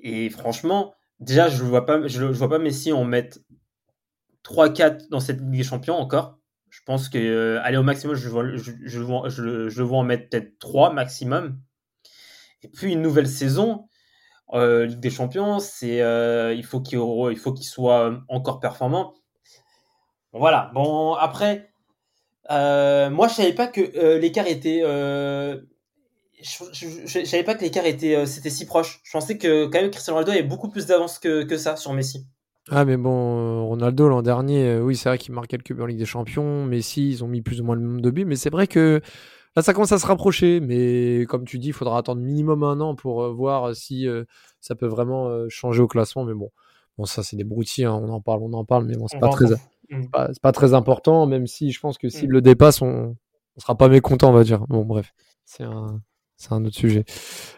[0.00, 3.38] Et franchement, déjà, je ne vois, pas, je, vois pas Messi en mettre
[4.44, 6.38] 3-4 dans cette Ligue des Champions encore.
[6.68, 10.28] Je pense que euh, aller au maximum, je, vois, je, je, je, vois en mettre
[10.28, 11.60] peut-être 3 maximum.
[12.62, 13.86] Et puis une nouvelle saison,
[14.52, 19.14] euh, Ligue des Champions, c'est euh, il faut qu'il il faut qu'il soit encore performant.
[20.32, 20.70] voilà.
[20.74, 21.70] Bon après,
[22.50, 24.82] moi je savais pas que l'écart était
[26.44, 29.00] je, ne savais pas que l'écart était euh, c'était si proche.
[29.02, 31.92] Je pensais que quand même Cristiano Ronaldo avait beaucoup plus d'avance que, que, ça sur
[31.92, 32.26] Messi.
[32.70, 35.82] Ah mais bon, euh, Ronaldo l'an dernier, euh, oui c'est vrai qu'il marque quelques buts
[35.82, 36.64] en Ligue des Champions.
[36.64, 39.00] Messi, ils ont mis plus ou moins le même de buts, mais c'est vrai que
[39.56, 40.60] là ça commence à se rapprocher.
[40.60, 44.06] Mais comme tu dis, il faudra attendre minimum un an pour voir si
[44.60, 46.24] ça peut vraiment changer au classement.
[46.24, 46.50] Mais bon,
[46.98, 47.94] bon ça c'est des broutilles, hein.
[47.94, 49.46] on en parle, on en parle, mais bon c'est pas très,
[49.90, 50.10] mm.
[50.10, 51.26] pas, pas, très important.
[51.26, 52.32] Même si je pense que s'il mm.
[52.32, 53.16] le dépasse, on,
[53.56, 54.66] on sera pas mécontent, on va dire.
[54.68, 55.12] Bon bref,
[55.44, 56.00] c'est un
[56.36, 57.04] c'est un autre sujet.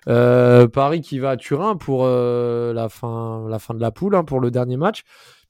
[0.08, 4.14] Euh, Paris qui va à Turin pour euh, la, fin, la fin de la poule,
[4.14, 5.02] hein, pour le dernier match.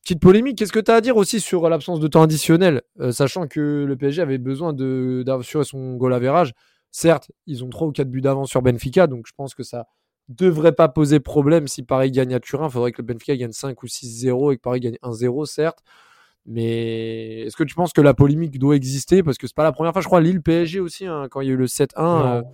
[0.02, 3.10] Petite polémique, qu'est-ce que tu as à dire aussi sur l'absence de temps additionnel, euh,
[3.10, 6.52] sachant que le PSG avait besoin d'assurer son goal average.
[6.92, 9.86] Certes, ils ont 3 ou 4 buts d'avance sur Benfica, donc je pense que ça
[10.28, 12.68] devrait pas poser problème si Paris gagne à Turin.
[12.68, 15.80] Il faudrait que le Benfica gagne 5 ou 6-0 et que Paris gagne 1-0, certes.
[16.46, 19.24] Mais est-ce que tu penses que la polémique doit exister?
[19.24, 21.48] Parce que c'est pas la première fois, je crois, Lille PSG aussi, hein, quand il
[21.48, 22.44] y a eu le 7-1.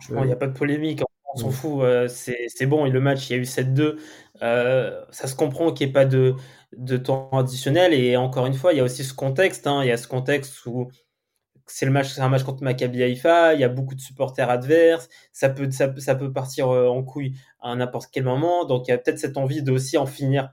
[0.00, 1.02] Franchement, il n'y a pas de polémique.
[1.34, 1.82] On s'en fout.
[1.82, 2.86] Euh, c'est bon.
[2.86, 3.96] Et le match, il y a eu 7-2.
[4.42, 6.34] Euh, ça se comprend qu'il n'y ait pas de,
[6.76, 7.94] de, temps additionnel.
[7.94, 9.66] Et encore une fois, il y a aussi ce contexte.
[9.66, 9.80] Hein.
[9.82, 10.90] Il y a ce contexte où
[11.66, 13.54] c'est le match, c'est un match contre Maccabi Haïfa.
[13.54, 15.08] Il y a beaucoup de supporters adverses.
[15.32, 18.64] Ça peut, ça, ça peut partir euh, en couille à n'importe quel moment.
[18.64, 20.50] Donc, il y a peut-être cette envie de aussi en finir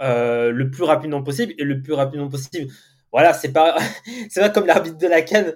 [0.00, 1.54] le plus rapidement possible.
[1.58, 2.70] Et le plus rapidement possible,
[3.12, 3.78] voilà, c'est pas,
[4.28, 5.54] c'est pas comme l'arbitre de la Cannes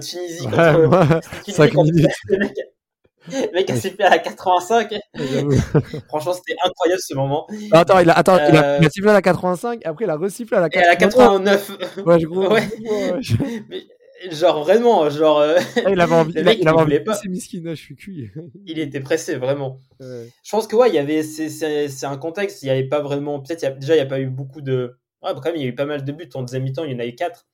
[0.00, 2.06] Tunisie contre, 5 minutes.
[3.28, 4.94] Le mec a sifflé à la 85.
[6.08, 7.46] Franchement, c'était incroyable ce moment.
[7.72, 10.16] Attends, il a, attends, il, a, il, a, sifflé à la 85, après il a
[10.16, 10.82] resifflé à la 89.
[10.82, 12.06] Et à la 89.
[12.06, 12.44] Ouais, je crois.
[12.54, 12.68] Ouais.
[13.68, 13.84] Mais,
[14.30, 15.40] genre vraiment, genre.
[15.40, 17.18] Euh, ah, il avait envie, il, mec, il, avait envie pas.
[17.22, 18.30] je suis cuit.
[18.66, 19.80] il était pressé, vraiment.
[20.00, 20.28] Ouais.
[20.42, 23.40] Je pense que ouais, il y avait, c'est un contexte, il n'y avait pas vraiment,
[23.40, 24.96] peut-être, déjà, il n'y a pas eu beaucoup de.
[25.22, 26.92] Ouais, quand même, il y a eu pas mal de buts en deuxième mi-temps, il
[26.92, 27.46] y en a eu 4.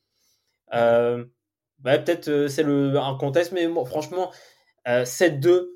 [0.74, 1.24] Euh,
[1.78, 4.30] bah, peut-être euh, c'est le un contexte, mais bon, franchement,
[4.86, 5.48] 7-2.
[5.48, 5.66] Euh,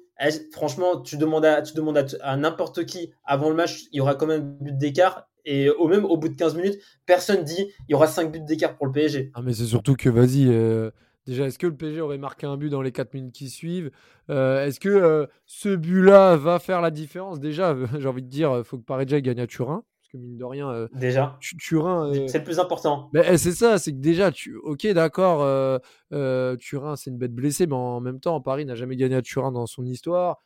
[0.53, 4.15] franchement, tu demandes à, tu demandes à, n'importe qui avant le match, il y aura
[4.15, 5.29] quand même un but d'écart.
[5.47, 8.41] Et au même au bout de 15 minutes, personne dit il y aura 5 buts
[8.41, 9.31] d'écart pour le PSG.
[9.35, 10.91] Ah, mais c'est surtout que, vas-y, euh,
[11.27, 13.91] déjà, est-ce que le PSG aurait marqué un but dans les 4 minutes qui suivent?
[14.31, 17.41] Euh, Est-ce que ce but-là va faire la différence?
[17.41, 19.85] Déjà, j'ai envie de dire, faut que Paris gagne à Turin
[20.19, 23.11] mine de rien, euh, déjà, Turin, euh, c'est le plus important.
[23.15, 27.67] Eh, c'est ça, c'est que déjà, tu, ok, d'accord, euh, Turin, c'est une bête blessée,
[27.67, 30.39] mais en même temps, Paris n'a jamais gagné à Turin dans son histoire.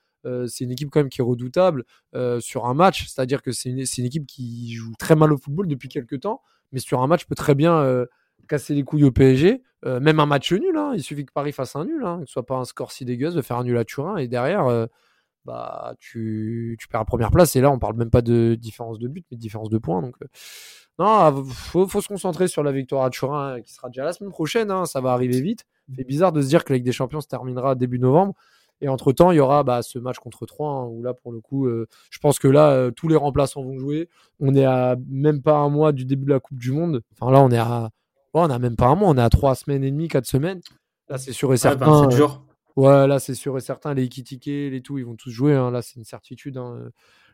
[0.47, 1.85] c'est une équipe quand même qui est redoutable
[2.41, 5.69] sur un match, c'est-à-dire que c'est une, une, équipe qui joue très mal au football
[5.69, 8.07] depuis quelques temps, mais sur un match peut très bien
[8.49, 9.63] casser les couilles au PSG.
[9.85, 12.33] même un match nul, hein, il suffit que Paris fasse un nul, hein, que ce
[12.33, 14.89] soit pas un score si dégueulasse de faire un nul à Turin, et derrière
[15.49, 17.57] bah, tu, tu perds la première place.
[17.57, 20.03] Et là, on parle même pas de différence de but, mais de différence de points.
[20.03, 20.27] Donc, euh,
[20.99, 24.13] non, faut, faut se concentrer sur la victoire à Turin, hein, qui sera déjà la
[24.13, 24.71] semaine prochaine.
[24.71, 25.65] Hein, ça va arriver vite.
[25.97, 28.35] C'est bizarre de se dire que la Ligue des Champions se terminera début novembre.
[28.83, 31.33] Et entre temps, il y aura bah, ce match contre 3 hein, où là, pour
[31.33, 34.11] le coup, euh, je pense que là, euh, tous les remplaçants vont jouer.
[34.39, 37.03] On est à même pas un mois du début de la Coupe du Monde.
[37.19, 37.89] Enfin, là, on est à.
[38.35, 40.61] on a même pas un mois, on est à 3 semaines et demie, 4 semaines.
[41.09, 41.87] Là, c'est sûr et certain.
[41.87, 42.45] 27 jours.
[42.77, 43.95] Ouais, là, c'est sûr et certain.
[43.95, 45.55] Les Ikitike, les tout, ils vont tous jouer.
[45.55, 45.71] hein.
[45.71, 46.57] Là, c'est une certitude.
[46.59, 46.91] hein.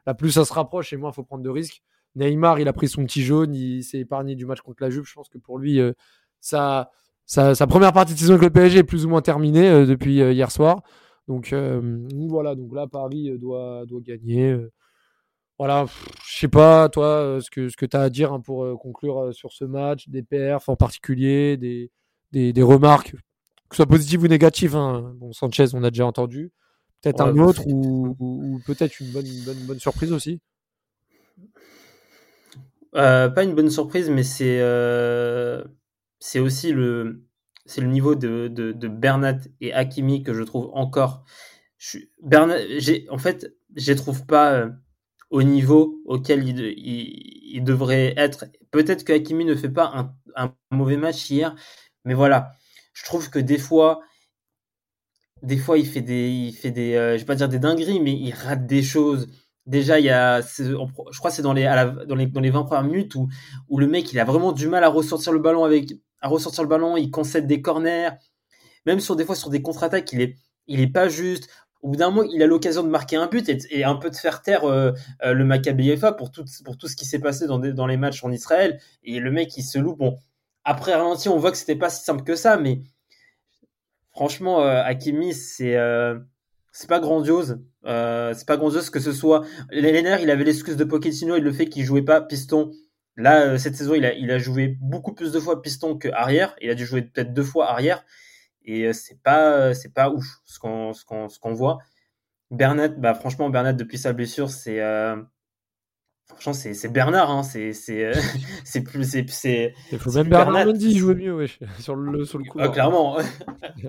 [0.07, 1.83] Là, plus ça se rapproche et moins il faut prendre de risques.
[2.17, 3.55] Neymar, il a pris son petit jaune.
[3.55, 5.05] Il s'est épargné du match contre la Juve.
[5.05, 5.93] Je pense que pour lui, euh,
[6.41, 6.91] sa,
[7.69, 10.33] première partie de saison avec le PSG est plus ou moins terminée euh, depuis euh,
[10.33, 10.83] hier soir.
[11.29, 11.55] Donc,
[12.29, 12.55] voilà.
[12.55, 14.57] Donc là, Paris doit, gagner.
[15.59, 15.87] Voilà.
[16.27, 19.33] Je sais pas, toi, ce que, ce que tu as à dire hein, pour conclure
[19.33, 23.15] sur ce match, des perfs en particulier, des remarques,
[23.69, 24.77] que ce soit positives ou négatives.
[24.77, 25.15] hein.
[25.17, 26.53] Bon, Sanchez, on a déjà entendu.
[27.03, 30.41] Peut-être Ouais, un autre ou, ou- ou peut-être une bonne, bonne, bonne surprise aussi.
[32.97, 35.65] Euh, pas une bonne surprise, mais c'est euh,
[36.21, 37.25] c'est aussi le
[37.67, 41.25] c'est le niveau de, de, de Bernat et Hakimi que je trouve encore.
[41.79, 42.59] Je, suis- Bernat,
[43.11, 44.71] en fait, je les trouve pas euh,
[45.31, 48.47] au niveau auquel il, il devrait être.
[48.71, 51.57] Peut-être que Hakimi ne fait pas un, un mauvais match hier,
[52.05, 52.53] mais voilà,
[52.95, 54.01] je trouve que des fois,
[55.43, 58.01] des fois il fait des, il fait des, euh, je vais pas dire des dingueries,
[58.01, 59.29] mais il rate des choses.
[59.67, 62.65] Déjà, il y a, je crois c'est dans les, à dans les, dans les 20
[62.65, 63.29] premières minutes où,
[63.69, 66.63] où le mec, il a vraiment du mal à ressortir le ballon avec, à ressortir
[66.63, 68.11] le ballon, il concède des corners,
[68.87, 71.49] même sur des fois sur des contre-attaques, il est, il est pas juste.
[71.83, 74.17] Au bout d'un moment, il a l'occasion de marquer un but et, un peu de
[74.17, 77.47] faire taire euh, euh, le Maccabi FA pour tout, pour tout ce qui s'est passé
[77.47, 78.81] dans, dans les matchs en Israël.
[79.03, 79.99] Et le mec, il se loupe.
[79.99, 80.19] Bon,
[80.65, 82.81] après ralenti, on voit que c'était pas si simple que ça, mais
[84.11, 86.19] franchement, euh, Hakimi, c'est euh,
[86.89, 87.61] pas grandiose.
[87.85, 89.45] Euh, c'est pas grandiose que ce soit.
[89.71, 92.71] L'NR, il avait l'excuse de Pochettino et le fait qu'il jouait pas piston.
[93.17, 96.09] Là, euh, cette saison, il a, il a joué beaucoup plus de fois piston que
[96.09, 96.57] arrière.
[96.63, 98.05] Il a dû jouer peut-être deux fois arrière.
[98.65, 101.81] Et c'est pas, c'est pas ouf ce qu'on, ce qu'on, voit.
[102.51, 104.81] Bernat, bah franchement, Bernat depuis sa blessure, c'est,
[106.27, 107.31] franchement, c'est, c'est Bernard.
[107.31, 108.13] Hein, c'est, c'est, euh,
[108.65, 110.73] c'est plus, c'est, c'est, Il faut C'est même Bernard Bernat.
[110.73, 112.59] Mendy jouer mieux wesh, sur le, sur le coup.
[112.61, 113.17] ah, clairement,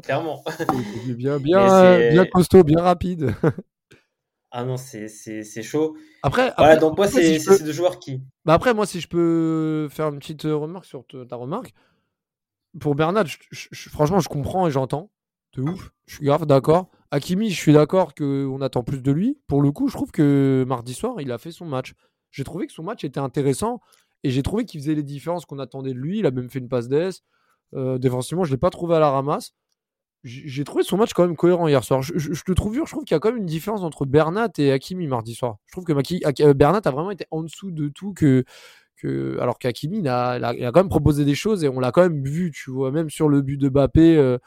[0.03, 0.43] clairement.
[1.05, 3.33] Il est Bien, bien, bien costaud, bien rapide.
[4.51, 5.97] Ah non, c'est, c'est, c'est chaud.
[6.23, 8.21] Après, Voilà, après, donc moi, c'est, si peux- deux joueurs qui.
[8.45, 11.73] Bah après, moi, si je peux faire une petite euh, remarque sur ta remarque,
[12.79, 15.11] pour Bernat, je- je- je- franchement, je comprends et j'entends.
[15.57, 15.91] De ouf.
[16.07, 16.89] Je suis grave d'accord.
[17.11, 19.39] Hakimi, je suis d'accord qu'on attend plus de lui.
[19.47, 21.93] Pour le coup, je trouve que mardi soir, il a fait son match.
[22.35, 23.79] J'ai trouvé que son match était intéressant
[24.23, 26.19] et j'ai trouvé qu'il faisait les différences qu'on attendait de lui.
[26.19, 27.21] Il a même fait une passe d'ess.
[27.73, 29.53] Euh, défensivement, je ne l'ai pas trouvé à la ramasse.
[30.23, 32.01] J'ai trouvé son match quand même cohérent hier soir.
[32.01, 34.05] Je, je- te trouve dur, je trouve qu'il y a quand même une différence entre
[34.07, 35.57] Bernat et Hakimi mardi soir.
[35.67, 35.93] Je trouve que
[36.43, 38.43] euh, Bernat a vraiment été en dessous de tout que,
[39.39, 40.39] alors qu'Hakimi il a,
[40.71, 43.29] quand même proposé des choses et on l'a quand même vu, tu vois, même sur
[43.29, 44.37] le but de Bappé euh,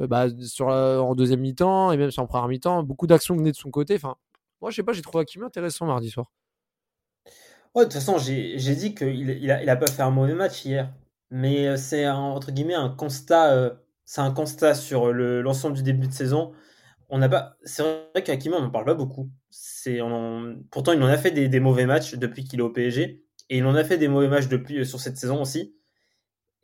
[0.00, 0.26] euh, bah,
[0.68, 3.96] en deuxième mi-temps et même sur en première mi-temps, beaucoup d'actions venaient de son côté.
[3.96, 4.16] Enfin,
[4.62, 6.30] moi je sais pas, j'ai trouvé Hakimi intéressant mardi soir.
[7.74, 10.10] Ouais, de toute façon, j'ai j'ai dit qu'il il a, il a pas fait un
[10.10, 10.92] mauvais match hier.
[11.30, 13.52] Mais euh, c'est un- entre guillemets un constat.
[13.54, 13.70] euh,
[14.04, 16.52] c'est un constat sur le- l'ensemble du début de saison.
[17.10, 17.56] On n'a pas.
[17.64, 19.30] C'est vrai qu'Hakimi, on n'en parle pas beaucoup.
[19.50, 22.62] C'est, on en- pourtant, il en a fait des, des mauvais matchs depuis qu'il est
[22.62, 23.24] au PSG.
[23.50, 25.74] Et il en a fait des mauvais matchs depuis euh, sur cette saison aussi.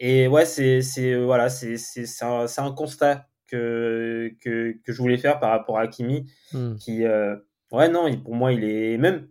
[0.01, 4.73] Et ouais, c'est, c'est, euh, voilà, c'est, c'est, c'est un, c'est un constat que, que,
[4.85, 6.77] que je voulais faire par rapport à Hakimi Hmm.
[6.79, 7.37] qui euh,
[7.73, 9.29] ouais non il- pour moi il est même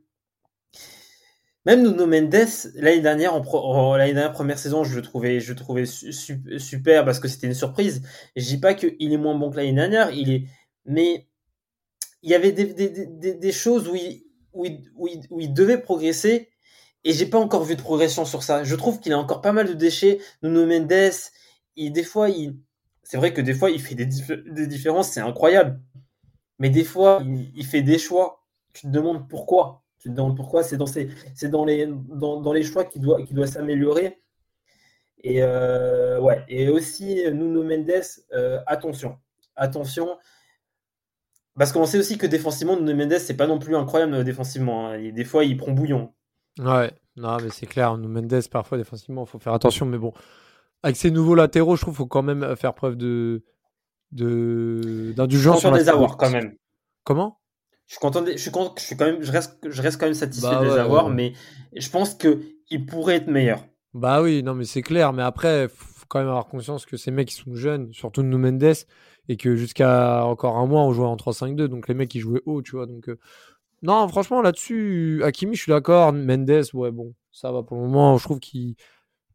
[1.67, 6.13] même Nuno Mendes l'année dernière en, dernière première saison je le trouvais je trouvais su-
[6.13, 8.01] su- super parce que c'était une surprise
[8.35, 10.43] je dis pas qu'il est moins bon que l'année dernière il est
[10.85, 11.27] mais
[12.23, 14.89] il y avait des, des, des, choses où il, où, il,
[15.29, 16.49] où, il, devait progresser
[17.03, 19.51] et j'ai pas encore vu de progression sur ça je trouve qu'il a encore pas
[19.51, 21.13] mal de déchets Nuno Mendes
[21.75, 22.57] il, des fois il
[23.03, 25.79] c'est vrai que des fois il fait des, des différences c'est incroyable
[26.59, 28.45] mais des fois, il, il fait des choix.
[28.73, 29.83] Tu te demandes pourquoi.
[30.15, 30.63] Te pourquoi?
[30.63, 34.21] C'est dans, ces, c'est dans, les, dans, dans les choix qu'il doit, qu'il doit s'améliorer.
[35.23, 36.43] Et, euh, ouais.
[36.47, 39.17] et aussi, Nuno Mendes, euh, attention.
[39.55, 40.17] Attention.
[41.57, 44.89] Parce qu'on sait aussi que défensivement, Nuno Mendes, c'est pas non plus incroyable euh, défensivement.
[44.89, 44.99] hein.
[44.99, 46.13] Et des fois, il prend bouillon.
[46.59, 47.97] Ouais, non, mais c'est clair.
[47.97, 49.85] Nous, Mendes, parfois, défensivement, il faut faire attention.
[49.85, 50.13] Mais bon,
[50.83, 53.43] avec ces nouveaux latéraux, je trouve qu'il faut quand même faire preuve de
[54.11, 55.59] de d'indulgence.
[55.59, 56.55] Sur les avoir quand même.
[57.03, 57.39] Comment?
[57.87, 59.99] Je suis content, de- je suis content, je suis quand même, je reste, je reste
[59.99, 61.15] quand même satisfait Bah de les ouais, avoir, ouais.
[61.15, 61.33] mais
[61.75, 63.63] je pense que il pourrait être meilleur.
[63.93, 65.13] Bah oui, non, mais c'est clair.
[65.13, 68.37] Mais après, faut quand même avoir conscience que ces mecs, ils sont jeunes, surtout nous
[68.37, 68.75] Mendes,
[69.29, 71.67] et que jusqu'à encore un mois, on jouait en 3-5-2.
[71.67, 72.85] Donc les mecs, ils jouaient haut, tu vois.
[72.85, 73.17] Donc, euh,
[73.83, 76.13] non, franchement, là-dessus, Hakimi, je suis d'accord.
[76.13, 78.17] Mendes, ouais, bon, ça va pour le moment.
[78.17, 78.75] Je trouve qu'il.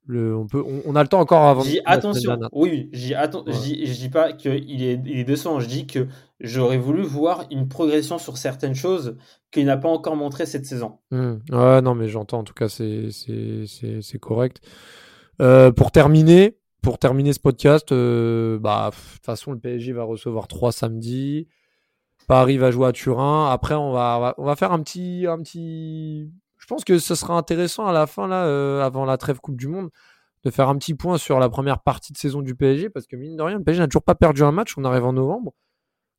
[0.06, 1.62] Le, on, peut, on, on a le temps encore avant.
[1.62, 3.52] Je dis attention, oui, je dis, atten- Ouais.
[3.52, 6.08] je dis, je dis pas qu'il est, il est 200, je dis que
[6.40, 9.16] j'aurais voulu voir une progression sur certaines choses
[9.52, 10.98] qu'il n'a pas encore montré cette saison.
[11.12, 11.34] Hmm.
[11.50, 12.40] Ouais, non, mais j'entends.
[12.40, 13.10] En tout cas, c'est
[14.20, 14.60] correct.
[15.40, 20.02] Euh, pour terminer, pour terminer ce podcast, euh, bah, de toute façon, le PSG va
[20.02, 21.46] recevoir 3 samedi.
[22.26, 23.50] Paris va jouer à Turin.
[23.50, 26.32] Après, on va, on va faire un petit, un petit.
[26.72, 29.68] Pense que ce sera intéressant à la fin, là, euh, avant la trêve Coupe du
[29.68, 29.90] Monde,
[30.42, 33.14] de faire un petit point sur la première partie de saison du PSG, parce que
[33.14, 34.78] mine de rien, le PSG n'a toujours pas perdu un match.
[34.78, 35.52] On arrive en novembre.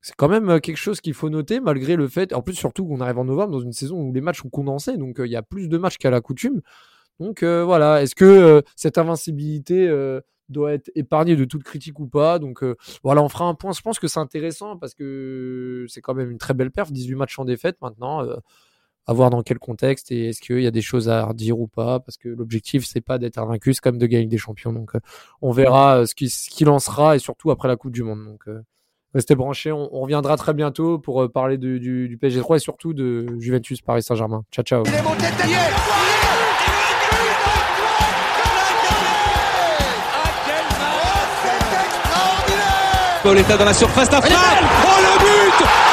[0.02, 2.34] C'est quand même euh, quelque chose qu'il faut noter, malgré le fait.
[2.34, 4.96] En plus, surtout qu'on arrive en novembre dans une saison où les matchs ont condensé,
[4.96, 6.62] donc il y a plus de matchs qu'à la coutume.
[7.20, 9.88] Donc voilà, est-ce que cette invincibilité
[10.50, 12.38] doit être épargné de toute critique ou pas?
[12.38, 13.72] Donc euh, voilà, on fera un point.
[13.72, 16.92] Je pense que c'est intéressant parce que c'est quand même une très belle perf.
[16.92, 18.24] 18 matchs en défaite maintenant.
[19.08, 21.60] Euh, à voir dans quel contexte et est-ce qu'il y a des choses à redire
[21.60, 24.74] ou pas parce que l'objectif c'est pas d'être invaincu c'est comme de gagner des champions.
[24.74, 25.00] Donc euh,
[25.42, 28.26] on verra ce qui ce qui lancera et surtout après la coupe du monde.
[28.26, 28.46] Donc
[29.14, 33.28] restez branchés on, reviendra très bientôt pour parler du, du, PSG 3 et surtout de
[33.40, 34.44] Juventus Paris Saint-Germain.
[34.52, 34.84] Ciao ciao.
[43.24, 44.38] Pauletta dans la surface d'affaire.
[44.86, 45.93] Oh le but